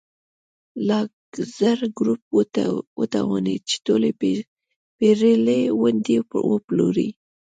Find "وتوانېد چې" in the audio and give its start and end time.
2.99-3.77